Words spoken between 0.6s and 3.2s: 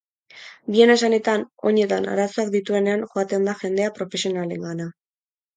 Bien esanetan, oinetan arazoak dituenean